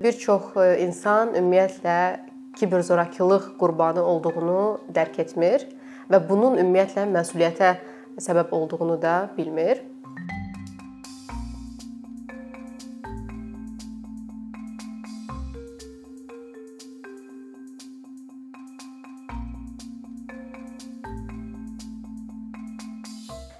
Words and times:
Bir 0.00 0.16
çox 0.16 0.54
insan 0.80 1.34
ümumiyyətlə 1.36 2.20
kiberzorakılıq 2.56 3.50
qurbanı 3.60 4.00
olduğunu 4.00 4.62
dərk 4.96 5.18
etmir 5.20 5.66
və 6.08 6.20
bunun 6.24 6.56
ümumiyyətlə 6.56 7.04
məsuliyyətə 7.12 7.74
səbəb 8.16 8.54
olduğunu 8.56 8.96
da 9.02 9.28
bilmir. 9.36 9.82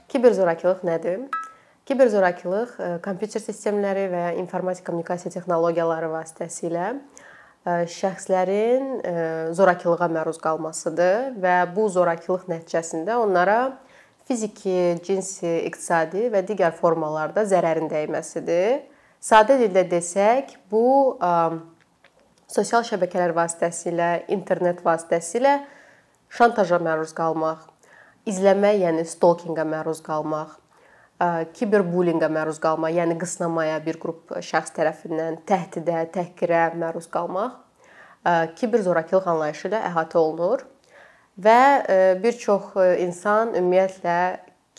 Kiberzorakılıq 0.09 0.89
nədir? 0.89 1.40
Kiberzorakılıq 1.91 2.77
e, 2.79 2.89
kompüter 3.03 3.43
sistemləri 3.43 4.07
və 4.13 4.25
informatik 4.39 4.87
kommunikasiya 4.87 5.35
texnologiyaları 5.35 6.13
vasitəsilə 6.13 6.93
şəxslərin 7.67 9.53
zorakılığa 9.53 10.07
məruz 10.09 10.39
qalmasıdır 10.41 11.35
və 11.43 11.57
bu 11.75 11.89
zorakılıq 11.93 12.47
nəticəsində 12.49 13.19
onlara 13.21 13.77
fiziki, 14.29 15.01
cinsi, 15.05 15.67
iqtisadi 15.67 16.29
və 16.33 16.45
digər 16.47 16.73
formalarda 16.79 17.45
zərərin 17.51 17.91
dəyməsidir. 17.91 18.87
Sadə 19.21 19.59
dildə 19.61 19.85
desək, 19.91 20.55
bu 20.71 21.19
sosial 22.49 22.87
şəbəkələr 22.87 23.35
vasitəsilə, 23.37 24.11
internet 24.33 24.81
vasitəsilə 24.87 25.59
şantaja 26.31 26.79
məruz 26.81 27.13
qalmaq, 27.19 27.67
izləmə, 28.31 28.73
yəni 28.79 29.05
stalkinqa 29.05 29.67
məruz 29.69 30.01
qalmaq, 30.07 30.60
kiberbullinqə 31.57 32.29
məruz 32.33 32.59
qalma, 32.63 32.89
yəni 32.89 33.19
qısnamaya 33.21 33.79
bir 33.85 33.99
qrup 34.01 34.33
şəxs 34.41 34.73
tərəfindən 34.77 35.43
təhdidə, 35.49 36.07
təhqirə 36.15 36.71
məruz 36.81 37.11
qalmaq 37.13 37.59
kiberzorakılıq 38.57 39.27
anlayışı 39.33 39.69
ilə 39.69 39.81
əhatə 39.91 40.17
olunur 40.21 40.65
və 41.41 41.61
bir 42.21 42.37
çox 42.41 42.75
insan 43.01 43.55
ümumiyyətlə 43.57 44.17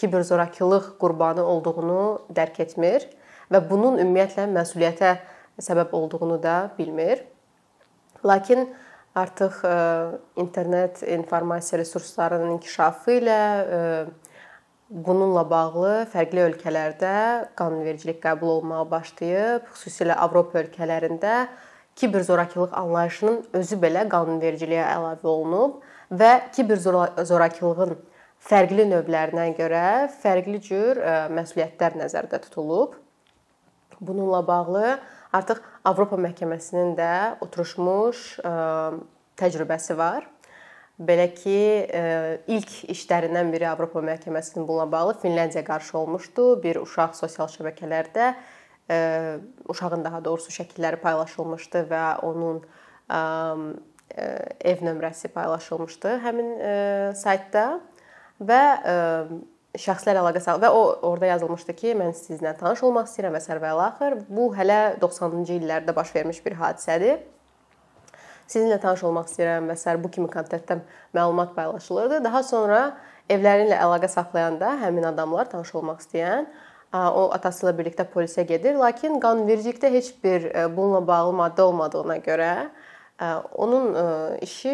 kiberzorakılıq 0.01 0.95
qurbanı 1.01 1.45
olduğunu 1.45 2.03
dərk 2.33 2.61
etmir 2.65 3.05
və 3.53 3.61
bunun 3.69 3.97
ümumiyyətlə 4.01 4.47
məsuliyyətə 4.49 5.15
səbəb 5.61 5.93
olduğunu 5.93 6.37
da 6.41 6.71
bilmir. 6.77 7.21
Lakin 8.25 8.69
artıq 9.15 9.61
internet 10.37 11.03
informasiya 11.03 11.79
resurslarının 11.81 12.55
inkişafı 12.57 13.17
ilə 13.19 13.39
Bununla 14.91 15.45
bağlı 15.47 15.91
fərqli 16.11 16.41
ölkələrdə 16.49 17.11
qanunvericilik 17.55 18.17
qəbul 18.19 18.57
olunmağa 18.57 18.81
başlayıb, 18.91 19.69
xüsusilə 19.71 20.17
Avropa 20.19 20.59
ölkələrində 20.59 21.45
kiberzorakılıq 21.95 22.73
anlayışının 22.75 23.37
özü 23.55 23.77
belə 23.79 24.03
qanunvericiliyə 24.11 24.89
əlavə 24.97 25.29
olunub 25.31 25.77
və 26.11 26.31
kiberzorakılığın 26.57 27.95
fərqli 28.49 28.89
növlərinə 28.89 29.47
görə 29.61 29.85
fərqli 30.25 30.59
cür 30.67 30.99
e, 30.99 31.15
məsuliyyətlər 31.39 31.95
nəzərdə 32.01 32.41
tutulub. 32.49 32.99
Bununla 34.01 34.43
bağlı 34.43 34.97
artıq 35.31 35.63
Avropa 35.87 36.19
məhkəməsinin 36.19 36.97
də 36.99 37.13
oturmuş 37.47 38.27
e, 38.43 38.53
təcrübəsi 39.39 39.95
var 39.95 40.27
Belə 40.99 41.29
ki, 41.33 41.57
e, 41.87 42.01
ilk 42.51 42.73
işlərindən 42.91 43.49
biri 43.53 43.65
Avropa 43.69 44.03
məhkəməsinin 44.05 44.67
bununla 44.67 44.91
bağlı 44.91 45.15
Finlandiya 45.21 45.63
qarşı 45.65 45.97
olmuşdu. 45.97 46.63
Bir 46.63 46.81
uşaq 46.83 47.15
sosial 47.17 47.47
şəbəkələrdə 47.49 48.33
e, 48.91 48.97
uşağın 49.71 50.03
daha 50.05 50.19
doğrusu 50.25 50.53
şəkilləri 50.53 50.99
paylaşılmışdı 51.01 51.85
və 51.89 52.03
onun 52.27 52.61
e, 53.09 53.21
ev 54.73 54.83
nömrəsi 54.85 55.31
paylaşılmışdı 55.31 56.17
həmin 56.25 56.53
saytda 57.15 57.65
və 58.43 58.61
şəxslər 59.79 60.19
əlaqə 60.19 60.41
saxla 60.43 60.67
və 60.67 60.71
o 60.75 60.81
orada 61.07 61.31
yazılmışdı 61.31 61.75
ki, 61.79 61.93
mən 61.95 62.11
sizinlə 62.17 62.51
tanış 62.59 62.83
olmaq 62.83 63.07
istəyirəm 63.07 63.37
və 63.37 63.41
sərvə 63.45 63.71
axır. 63.87 64.17
Bu 64.27 64.49
hələ 64.57 64.99
90-cı 65.01 65.61
illərdə 65.61 65.95
baş 65.95 66.11
vermiş 66.15 66.43
bir 66.45 66.59
hadisədir 66.59 67.21
sizinlə 68.51 68.77
tanış 68.83 69.05
olmaq 69.07 69.29
istəyirəm 69.31 69.71
və 69.71 69.77
sər 69.79 70.01
bu 70.03 70.11
kimi 70.11 70.27
kontentdən 70.31 70.83
məlumat 71.15 71.55
paylaşılırdı. 71.55 72.19
Daha 72.25 72.43
sonra 72.43 72.81
evləri 73.31 73.69
ilə 73.69 73.79
əlaqə 73.79 74.11
saxlayanda 74.11 74.75
həmin 74.83 75.07
adamlar 75.13 75.49
tanış 75.49 75.71
olmaq 75.79 76.03
istəyən 76.03 76.49
o 76.91 77.29
atası 77.31 77.63
ilə 77.65 77.71
birlikdə 77.77 78.03
polisə 78.11 78.43
gedir, 78.43 78.75
lakin 78.75 79.15
qanunvericilikdə 79.23 79.91
heç 79.93 80.11
bir 80.23 80.49
bununla 80.75 80.99
bağlı 81.07 81.37
maddə 81.39 81.63
olmadığına 81.63 82.17
görə 82.25 82.49
onun 83.55 83.93
işi 84.41 84.73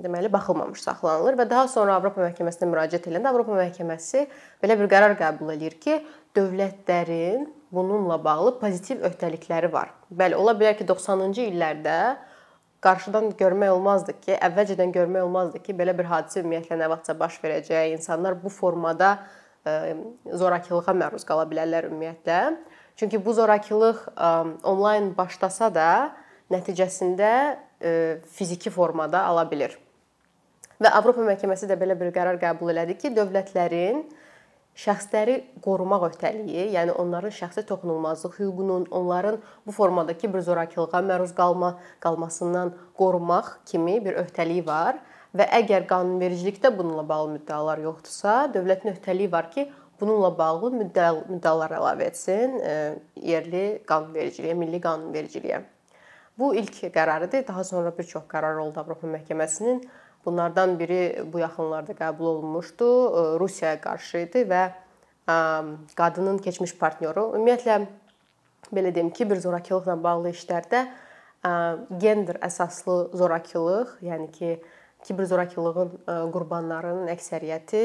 deməli 0.00 0.30
baxılmamış 0.32 0.80
saxlanılır 0.80 1.36
və 1.42 1.46
daha 1.50 1.66
sonra 1.68 1.98
Avropa 1.98 2.22
məhkəməsinə 2.22 2.68
müraciət 2.70 3.10
edəndə 3.10 3.32
Avropa 3.34 3.58
məhkəməsi 3.58 4.24
belə 4.62 4.78
bir 4.78 4.88
qərar 4.92 5.16
qəbul 5.18 5.50
eləyir 5.56 5.76
ki, 5.82 5.98
dövlətlərin 6.38 7.48
bununla 7.74 8.16
bağlı 8.24 8.54
pozitiv 8.62 9.02
öhdəlikləri 9.04 9.72
var. 9.72 9.90
Bəli, 10.14 10.38
ola 10.38 10.54
bilər 10.54 10.78
ki, 10.78 10.86
90-cı 10.86 11.48
illərdə 11.50 11.96
qarşıdan 12.84 13.30
görmək 13.38 13.74
olmazdı 13.74 14.14
ki, 14.24 14.36
əvvəlcədən 14.40 14.92
görmək 14.94 15.26
olmazdı 15.26 15.60
ki, 15.64 15.74
belə 15.76 15.94
bir 15.96 16.08
hadisə 16.08 16.40
ümumiyyətlə 16.42 16.78
nə 16.80 16.88
vaxtsa 16.92 17.16
baş 17.18 17.36
verəcək. 17.42 17.94
İnsanlar 17.96 18.38
bu 18.42 18.52
formada 18.52 19.18
e, 19.66 19.94
zorakılığa 20.32 20.94
məruz 20.96 21.26
qala 21.28 21.44
bilərlər 21.50 21.90
ümumiyyətlə. 21.90 22.40
Çünki 22.96 23.20
bu 23.24 23.34
zorakılıq 23.36 24.00
e, 24.14 24.32
onlayn 24.72 25.12
başlasa 25.18 25.68
da 25.74 25.90
nəticəsində 26.50 27.30
e, 27.82 27.92
fiziki 28.32 28.72
formada 28.72 29.26
ala 29.28 29.44
bilər. 29.50 29.76
Və 30.80 30.88
Avropa 30.96 31.20
məhkəməsi 31.26 31.68
də 31.68 31.76
belə 31.76 31.98
bir 32.00 32.08
qərar 32.14 32.40
qəbul 32.40 32.72
elədi 32.72 32.96
ki, 32.96 33.12
dövlətlərin 33.16 34.06
şəxsləri 34.78 35.36
qorumaq 35.64 36.06
öhdəliyi, 36.10 36.70
yəni 36.76 36.94
onların 37.02 37.34
şəxsi 37.34 37.64
toxunulmazlıq 37.68 38.38
hüququnun, 38.38 38.86
onların 38.90 39.40
bu 39.66 39.72
formadakı 39.72 40.32
bir 40.32 40.40
zorakılığa 40.46 41.02
məruz 41.10 41.34
qalma 41.34 41.78
qalmasından 42.00 42.74
qorumaq 42.98 43.50
kimi 43.66 43.98
bir 44.04 44.20
öhdəliyi 44.24 44.66
var 44.66 45.00
və 45.36 45.46
əgər 45.60 45.86
qanunvericilikdə 45.90 46.72
bununla 46.78 47.08
bağlı 47.08 47.36
müddəalar 47.38 47.82
yoxdursa, 47.82 48.50
dövlətin 48.54 48.94
öhdəliyi 48.94 49.32
var 49.32 49.50
ki, 49.50 49.68
bununla 50.00 50.30
bağlı 50.38 50.72
müddəalar 50.78 51.76
əlavə 51.76 52.08
etsin 52.08 52.56
e, 52.64 52.72
yerli 53.32 53.64
qanunvericiliyə, 53.86 54.56
milli 54.56 54.80
qanunvericiliyə. 54.80 55.60
Bu 56.38 56.54
ilk 56.54 56.78
qərarıdır. 56.94 57.46
Daha 57.48 57.64
sonra 57.64 57.92
bir 57.98 58.06
çox 58.08 58.24
qərar 58.30 58.56
oldu 58.62 58.80
Avropa 58.80 59.06
məhkəməsinin. 59.06 59.82
Bunlardan 60.24 60.78
biri 60.78 61.24
bu 61.32 61.38
yaxınlarda 61.40 61.92
qəbul 61.96 62.26
olunmuşdu. 62.34 62.88
Rusiyaya 63.40 63.80
qarşı 63.80 64.24
idi 64.26 64.44
və 64.50 64.62
qadının 65.96 66.38
keçmiş 66.44 66.74
partnyoru 66.78 67.30
ümumiyyətlə 67.38 67.78
belə 68.74 68.94
deyim 68.94 69.10
ki, 69.10 69.30
bir 69.30 69.40
zorakılıqla 69.40 69.96
bağlı 70.02 70.34
işlərdə 70.34 70.84
gender 72.02 72.36
əsaslı 72.44 73.16
zorakılıq, 73.16 73.96
yəni 74.04 74.28
ki, 74.34 74.50
kiber 75.04 75.24
zorakılığın 75.24 75.94
qurbanlarının 76.34 77.08
əksəriyyəti 77.14 77.84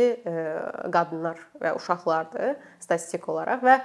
qadınlar 0.91 1.39
və 1.61 1.71
uşaqlardır 1.77 2.57
statistik 2.83 3.29
olaraq 3.31 3.63
və 3.63 3.77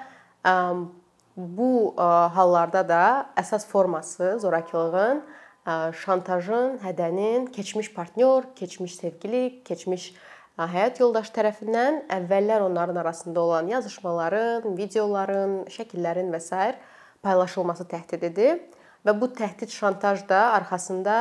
bu 1.37 1.95
hallarda 2.35 2.83
da 2.89 3.05
əsas 3.39 3.67
forması 3.71 4.39
zorakılığın 4.43 5.23
şantajın, 5.67 6.79
hədənin 6.85 7.51
keçmiş 7.53 7.93
partnyor, 7.95 8.45
keçmiş 8.57 8.95
sevgili, 8.97 9.63
keçmiş 9.65 10.15
həyat 10.61 11.01
yoldaşı 11.01 11.33
tərəfindən 11.37 12.03
əvvəllər 12.13 12.65
onların 12.65 12.97
arasında 13.01 13.41
olan 13.41 13.69
yazışmaların, 13.69 14.77
videoların, 14.77 15.55
şəkillərin 15.73 16.33
və 16.33 16.41
s. 16.41 16.75
paylaşılması 17.23 17.85
təhdididir 17.85 18.61
və 19.05 19.15
bu 19.21 19.29
təhdid 19.37 19.69
şantaj 19.69 20.29
da 20.29 20.41
arxasında 20.57 21.17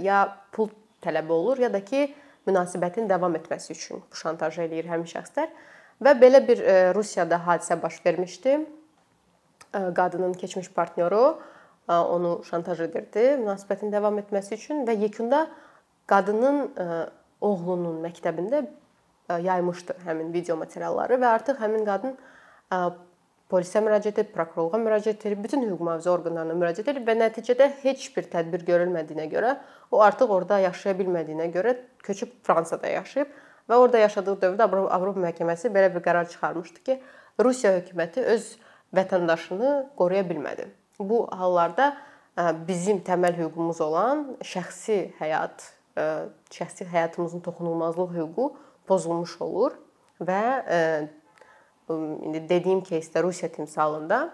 ya 0.00 0.36
pul 0.52 0.68
tələb 1.04 1.28
olur, 1.28 1.58
ya 1.58 1.72
da 1.72 1.84
ki, 1.84 2.14
münasibətin 2.46 3.08
davam 3.08 3.34
etməsi 3.36 3.72
üçün 3.72 4.00
bu 4.00 4.16
şantaj 4.16 4.58
eləyir 4.64 4.88
həmin 4.88 5.08
şəxslər. 5.08 5.48
Və 6.00 6.12
belə 6.20 6.40
bir 6.44 6.60
Rusiyada 6.96 7.38
hadisə 7.46 7.76
baş 7.82 8.00
vermişdi. 8.06 8.58
Qadının 9.72 10.32
keçmiş 10.32 10.70
partnyoru 10.70 11.40
onu 11.88 12.40
şantaj 12.48 12.80
edirdi 12.88 13.24
münasibətin 13.42 13.92
davam 13.92 14.18
etməsi 14.18 14.56
üçün 14.56 14.84
və 14.88 14.96
yekunda 15.02 15.46
qadının 16.08 16.60
oğlunun 17.44 18.00
məktəbində 18.04 18.64
yaymışdı 19.28 19.96
həmin 20.06 20.32
video 20.32 20.56
materialları 20.56 21.18
və 21.20 21.32
artıq 21.38 21.60
həmin 21.60 21.84
qadın 21.84 22.16
polisə 23.52 23.82
müraciət 23.84 24.18
edib, 24.18 24.30
prokurorluğa 24.34 24.80
müraciət 24.80 25.26
edib, 25.28 25.42
bütün 25.44 25.62
hüquq 25.62 25.82
mühafizə 25.84 26.10
orqanlarına 26.14 26.56
müraciət 26.58 26.90
edib 26.94 27.08
və 27.08 27.16
nəticədə 27.20 27.68
heç 27.82 28.06
bir 28.16 28.28
tədbir 28.32 28.64
görülmədiyinə 28.66 29.26
görə 29.30 29.56
o 29.92 30.00
artıq 30.02 30.32
orada 30.32 30.58
yaşaya 30.64 30.96
bilmədiyinə 30.98 31.50
görə 31.54 31.76
köçüb 32.06 32.32
Fransada 32.46 32.88
yaşayıb 32.90 33.34
və 33.70 33.80
orada 33.80 34.00
yaşadığı 34.06 34.38
dövrdə 34.46 34.68
Avropa 34.68 35.20
məhkəməsi 35.26 35.72
belə 35.76 35.92
bir 35.94 36.04
qərar 36.04 36.30
çıxarmışdı 36.32 36.86
ki, 36.88 36.98
Rusiya 37.44 37.76
hökuməti 37.78 38.24
öz 38.32 38.48
vətəndaşını 38.96 39.70
qoruya 39.98 40.24
bilmədi. 40.28 40.68
Bu 40.99 41.27
hallarda 41.31 41.97
bizim 42.67 42.99
təməl 43.03 43.35
hüququmuz 43.37 43.81
olan 43.83 44.25
şəxsi 44.43 45.13
həyat, 45.19 45.63
şəxsi 46.51 46.87
həyatımızın 46.91 47.43
toxunulmazlıq 47.43 48.13
hüququ 48.17 48.51
pozulmuş 48.87 49.37
olur 49.41 49.77
və 50.19 50.43
indi 51.89 52.43
dediyim 52.49 52.81
кейsdə 52.85 53.23
Rusiya 53.23 53.51
timsalında 53.51 54.29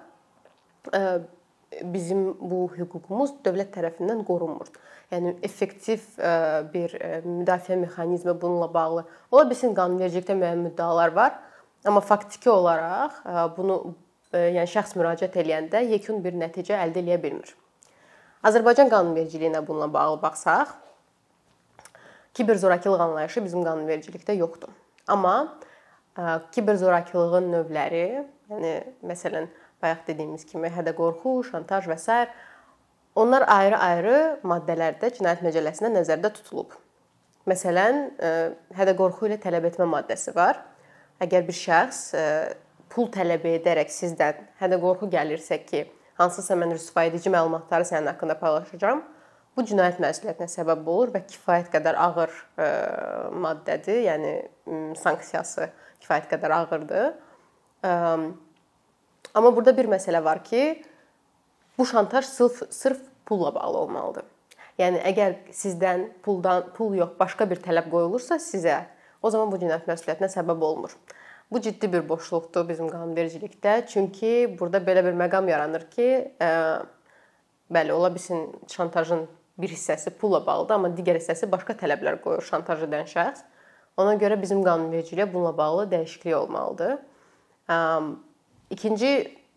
bizim 1.81 2.27
bu 2.39 2.67
hüququmuz 2.77 3.33
dövlət 3.45 3.73
tərəfindən 3.75 4.23
qorunmur. 4.27 4.69
Yəni 5.11 5.35
effektiv 5.45 6.01
bir 6.73 6.93
müdafiə 7.25 7.77
mexanizmi 7.81 8.33
bununla 8.41 8.73
bağlı 8.73 9.05
ola 9.31 9.49
bilsin 9.49 9.75
qanunvericilikdə 9.77 10.37
müəyyən 10.39 10.63
müddəalar 10.69 11.13
var, 11.15 11.35
amma 11.85 12.01
faktiki 12.01 12.49
olaraq 12.49 13.21
bunu 13.57 13.95
yəni 14.32 14.68
şəxs 14.70 14.94
müraciət 14.98 15.38
edəndə 15.42 15.82
yekun 15.90 16.20
bir 16.24 16.36
nəticə 16.38 16.76
əldə 16.78 17.02
edə 17.02 17.16
bilmir. 17.22 17.50
Azərbaycan 18.46 18.88
qanunvericiliyinə 18.92 19.60
bununla 19.66 19.92
bağlı 19.92 20.22
baxsaq, 20.22 20.70
kiberzorakılıq 22.34 23.00
anlayışı 23.00 23.44
bizim 23.44 23.64
qanunvericilikdə 23.66 24.36
yoxdur. 24.38 24.70
Amma 25.08 25.58
kiberzorakılığın 26.52 27.50
növləri, 27.52 28.04
yəni 28.52 28.72
məsələn 29.06 29.50
bayaq 29.82 30.06
dediyimiz 30.06 30.46
kimi 30.46 30.70
hədə-qorxu, 30.72 31.34
şantaj 31.50 31.90
və 31.90 31.98
s. 31.98 32.28
onlar 33.14 33.44
ayrı-ayrı 33.48 34.40
maddələrdə 34.46 35.10
Cinayət 35.16 35.42
Məcəlləsində 35.44 35.90
nəzərdə 35.98 36.32
tutulub. 36.32 36.74
Məsələn, 37.50 38.02
hədə-qorxu 38.76 39.26
ilə 39.26 39.40
tələb 39.42 39.66
etmə 39.70 39.88
maddəsi 39.90 40.34
var. 40.36 40.60
Əgər 41.20 41.46
bir 41.48 41.56
şəxs 41.56 42.00
pul 42.90 43.08
tələb 43.14 43.46
edərək 43.54 43.92
sizdən 43.94 44.44
hədə-qorxu 44.60 45.08
gəlirsə 45.12 45.60
ki, 45.66 45.84
hansısa 46.18 46.56
mən 46.58 46.74
rüsvay 46.74 47.10
edici 47.12 47.32
məlumatları 47.32 47.86
sənin 47.88 48.10
haqqında 48.12 48.36
paylaşacağam. 48.40 49.02
Bu 49.56 49.64
cinayət 49.66 49.98
məsuliyyətinə 50.02 50.46
səbəb 50.50 50.86
olur 50.88 51.10
və 51.14 51.24
kifayət 51.26 51.72
qədər 51.72 51.96
ağır 51.98 52.30
ə, 52.30 52.64
e, 52.64 52.68
maddədir, 53.44 54.02
yəni 54.06 54.34
sanksiyası 55.00 55.66
kifayət 56.02 56.28
qədər 56.30 56.54
ağırdır. 56.54 57.08
Ə, 57.82 57.94
amma 59.34 59.54
burada 59.56 59.74
bir 59.76 59.90
məsələ 59.90 60.22
var 60.24 60.44
ki, 60.46 60.62
bu 61.78 61.86
şantaj 61.86 62.28
sırf 62.30 62.62
sırf 62.70 63.02
pulla 63.26 63.54
bağlı 63.54 63.78
olmalıdır. 63.86 64.28
Yəni 64.78 65.02
əgər 65.10 65.36
sizdən 65.54 66.06
puldan 66.24 66.70
pul 66.76 66.94
yox, 66.96 67.16
başqa 67.18 67.46
bir 67.50 67.60
tələb 67.64 67.90
qoyulursa 67.92 68.38
sizə, 68.40 68.84
o 69.22 69.30
zaman 69.30 69.50
bu 69.52 69.58
cinayət 69.60 69.90
məsuliyyətinə 69.90 70.30
səbəb 70.32 70.62
olmur. 70.64 70.94
Bu 71.50 71.60
ciddi 71.60 71.92
bir 71.92 72.08
boşluqdur 72.08 72.68
bizim 72.68 72.88
qanunvericilikdə. 72.88 73.86
Çünki 73.86 74.56
burada 74.60 74.78
belə 74.78 75.02
bir 75.04 75.16
məqam 75.18 75.48
yaranır 75.50 75.88
ki, 75.90 76.08
ə, 76.38 76.50
bəli, 77.74 77.92
ola 77.92 78.12
bilsin 78.14 78.46
şantajın 78.70 79.26
bir 79.58 79.72
hissəsi 79.74 80.10
pulla 80.10 80.40
bağlıdır, 80.46 80.74
amma 80.74 80.92
digər 80.94 81.18
hissəsi 81.18 81.50
başqa 81.50 81.74
tələblər 81.82 82.20
qoyur 82.22 82.46
şantaj 82.46 82.86
edən 82.86 83.10
şəxs. 83.10 83.42
Ona 83.98 84.14
görə 84.20 84.38
bizim 84.40 84.62
qanunvericiliyə 84.62 85.26
bununla 85.32 85.56
bağlı 85.58 85.88
dəyişiklik 85.90 86.36
olmalıdır. 86.36 86.96
Ə, 87.66 87.78
ikinci 88.70 89.10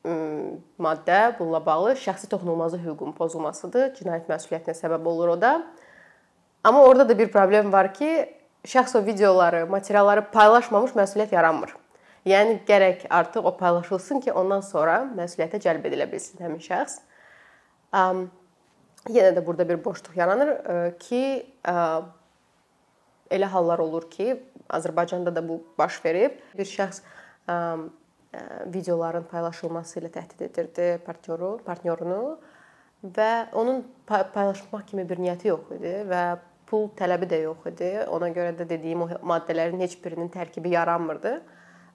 maddə 0.03 1.19
bununla 1.39 1.61
bağlı 1.65 1.93
şəxsi 2.01 2.27
toxunulmazlıq 2.27 2.81
hüququnun 2.87 3.13
pozulmasıdır. 3.15 3.93
Cinayət 3.99 4.27
məsuliyyətinə 4.27 4.75
səbəb 4.75 5.05
olur 5.07 5.37
o 5.37 5.41
da. 5.41 5.53
Amma 6.63 6.83
orada 6.83 7.07
da 7.09 7.17
bir 7.17 7.31
problem 7.31 7.71
var 7.71 7.93
ki, 7.93 8.09
şəxs 8.65 8.97
o 8.97 9.05
videoları, 9.05 9.65
materialları 9.67 10.25
paylaşmamış 10.31 10.91
məsuliyyət 10.91 11.35
yaranmır. 11.35 11.82
Yəni 12.25 12.61
gərək 12.67 13.07
artıq 13.11 13.45
o 13.45 13.51
paylaşılsın 13.57 14.21
ki, 14.23 14.31
ondan 14.31 14.61
sonra 14.63 15.01
məsuliyyətə 15.17 15.59
cəlb 15.63 15.89
edilə 15.89 16.07
bilsin 16.11 16.39
həmin 16.39 16.61
şəxs. 16.63 17.01
Um, 17.93 18.29
yenə 19.11 19.33
də 19.35 19.43
burada 19.45 19.67
bir 19.67 19.81
boşluq 19.83 20.15
yaranır 20.15 20.53
ki, 21.03 21.23
elə 23.33 23.49
hallar 23.51 23.83
olur 23.83 24.07
ki, 24.11 24.37
Azərbaycanda 24.69 25.35
da 25.35 25.43
bu 25.47 25.59
baş 25.77 25.99
verib. 26.05 26.39
Bir 26.57 26.65
şəxs 26.69 27.03
videoların 28.73 29.27
paylaşılması 29.29 29.99
ilə 29.99 30.09
təhdid 30.13 30.45
edirdi 30.47 30.85
partnyoru, 31.05 31.57
partnyorunu 31.65 32.37
və 33.03 33.51
onun 33.51 33.83
paylaşmaq 34.07 34.87
kimi 34.87 35.03
bir 35.09 35.19
niyyəti 35.19 35.51
yox 35.51 35.73
idi 35.75 35.91
və 36.09 36.23
pul 36.69 36.87
tələbi 36.97 37.27
də 37.29 37.41
yox 37.43 37.67
idi. 37.73 37.91
Ona 38.07 38.31
görə 38.33 38.55
də 38.57 38.69
dediyim 38.69 39.03
o 39.05 39.09
maddələrin 39.33 39.83
heç 39.83 39.97
birinin 40.05 40.31
tərkibi 40.33 40.71
yaranmırdı. 40.73 41.35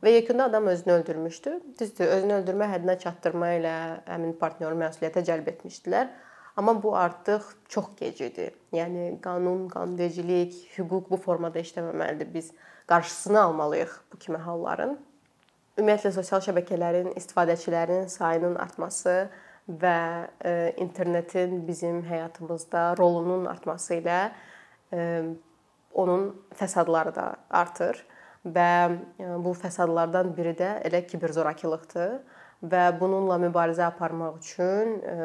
Və 0.03 0.13
yekunda 0.15 0.45
adam 0.45 0.67
özünü 0.71 0.93
öldürmüşdü. 0.93 1.53
Düzdür, 1.81 2.07
özünü 2.07 2.37
öldürmə 2.39 2.69
həddinə 2.71 2.99
çatdırma 3.03 3.49
ilə 3.59 3.75
həmin 4.07 4.37
partnyoru 4.39 4.79
məsuliyyətə 4.79 5.25
cəlb 5.27 5.51
etmişdilər. 5.55 6.13
Amma 6.59 6.75
bu 6.83 6.97
artıq 6.97 7.43
çox 7.69 7.91
gec 7.99 8.21
idi. 8.23 8.49
Yəni 8.75 9.21
qanun, 9.23 9.67
qanunvericilik, 9.71 10.55
hüquq 10.77 11.11
bu 11.11 11.19
formada 11.23 11.59
işləməməlidir. 11.63 12.31
Biz 12.35 12.53
qarşısını 12.87 13.41
almalıyıq 13.41 13.93
bu 14.13 14.19
kimi 14.19 14.39
halların. 14.43 14.97
Ümumiyyətlə 15.79 16.13
sosial 16.15 16.43
şəbəkələrin 16.47 17.13
istifadəçilərinin 17.19 18.09
sayının 18.11 18.55
artması 18.59 19.29
və 19.69 19.99
e, 20.45 20.75
internetin 20.83 21.61
bizim 21.69 22.01
həyatımızda 22.07 22.97
rolunun 22.99 23.47
artması 23.47 23.99
ilə 24.01 24.21
e, 24.93 25.25
onun 25.95 26.31
fəsadları 26.59 27.15
da 27.15 27.27
artır 27.51 28.03
və 28.47 28.73
e, 29.19 29.31
bu 29.45 29.55
fəsadlardan 29.57 30.35
biri 30.37 30.55
də 30.59 30.75
elə 30.89 31.05
kiberzorakılıqdır 31.07 32.19
və 32.73 32.85
bununla 33.01 33.39
mübarizə 33.43 33.87
aparmaq 33.87 34.39
üçün 34.43 34.99
e, 35.03 35.17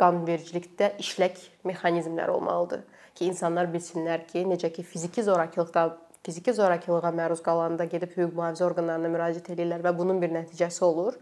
qanunvericilikdə 0.00 0.94
işlək 1.02 1.38
mexanizmlər 1.68 2.32
olmalıdır 2.34 2.82
ki, 3.14 3.28
insanlar 3.28 3.70
bilsinlər 3.70 4.26
ki, 4.26 4.42
necə 4.50 4.72
ki 4.74 4.82
fiziki 4.82 5.22
zorakılıqda 5.22 5.86
fiziki 6.24 6.54
zorakılığa 6.56 7.12
məruz 7.14 7.42
qalanda 7.44 7.84
gedib 7.84 8.14
hüquq 8.16 8.34
mühafizə 8.34 8.64
orqanlarına 8.66 9.10
müraciət 9.12 9.52
edirlər 9.54 9.84
və 9.84 9.92
bunun 9.96 10.22
bir 10.22 10.32
nəticəsi 10.34 10.84
olur. 10.84 11.18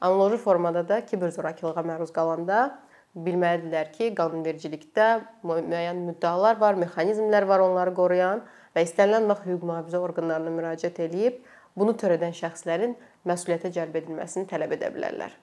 Analoji 0.00 0.38
formada 0.40 0.84
da 0.88 1.00
kiberzorakılığa 1.06 1.84
məruz 1.84 2.14
qalanda 2.14 2.78
bilməlidirlər 3.18 3.90
ki, 3.92 4.12
qanunvericilikdə 4.18 5.08
müəyyən 5.46 6.04
müddəalar 6.06 6.58
var, 6.60 6.78
mexanizmlər 6.80 7.46
var 7.48 7.64
onları 7.64 7.94
qoruyan 7.94 8.42
və 8.74 8.84
istənilən 8.86 9.28
vaxt 9.30 9.48
hüquq 9.48 9.66
mühafizə 9.70 10.00
orqanlarına 10.02 10.54
müraciət 10.54 11.02
edib 11.08 11.42
bunu 11.78 11.94
törədən 12.00 12.34
şəxslərin 12.36 12.96
məsuliyyətə 13.28 13.72
cəlb 13.76 14.00
edilməsini 14.02 14.48
tələb 14.50 14.76
edə 14.78 14.90
bilərlər. 14.94 15.36